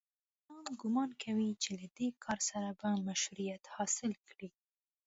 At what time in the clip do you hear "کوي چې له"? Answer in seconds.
1.23-1.85